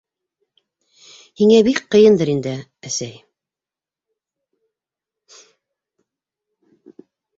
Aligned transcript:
-Һиңә 1.41 1.59
бик 1.67 1.81
ҡыйындыр 1.95 2.31
инде, 2.33 2.53
әсәй... 2.91 3.13